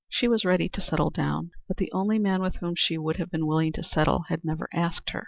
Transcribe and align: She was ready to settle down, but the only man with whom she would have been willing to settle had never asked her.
She 0.09 0.27
was 0.27 0.43
ready 0.43 0.67
to 0.67 0.81
settle 0.81 1.11
down, 1.11 1.51
but 1.67 1.77
the 1.77 1.91
only 1.91 2.17
man 2.17 2.41
with 2.41 2.55
whom 2.55 2.73
she 2.75 2.97
would 2.97 3.17
have 3.17 3.29
been 3.29 3.45
willing 3.45 3.71
to 3.73 3.83
settle 3.83 4.23
had 4.29 4.43
never 4.43 4.67
asked 4.73 5.11
her. 5.11 5.19